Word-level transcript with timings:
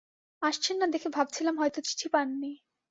আসছেন 0.41 0.75
না 0.77 0.87
দেখে 0.87 1.09
ভাবছিলাম 1.09 1.55
হয়তো 1.57 1.79
চিঠি 1.87 2.07
পান 2.13 2.27
নি। 2.41 2.51